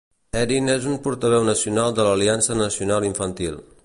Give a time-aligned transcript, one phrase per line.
[0.39, 3.61] Erin és un portaveu nacional de l'Aliança Nacional Infantil.